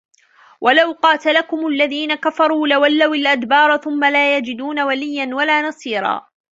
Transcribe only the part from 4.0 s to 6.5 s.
لا يَجِدونَ وَلِيًّا وَلا نَصيرًا